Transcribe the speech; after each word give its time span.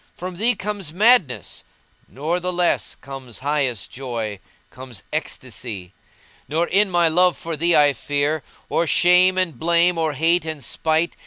From 0.15 0.37
thee 0.37 0.55
comes 0.55 0.91
madness; 0.91 1.63
nor 2.07 2.39
the 2.39 2.51
less 2.51 2.95
* 2.95 3.01
Comes 3.01 3.37
highest 3.45 3.91
joy, 3.91 4.39
comes 4.71 5.03
ecstasy: 5.13 5.93
Nor 6.47 6.65
in 6.65 6.89
my 6.89 7.07
love 7.07 7.37
for 7.37 7.55
thee 7.55 7.75
I 7.75 7.93
fear 7.93 8.41
* 8.55 8.67
Or 8.67 8.87
shame 8.87 9.37
and 9.37 9.59
blame, 9.59 9.99
or 9.99 10.13
hate 10.13 10.43
and 10.43 10.63
spite. 10.63 11.15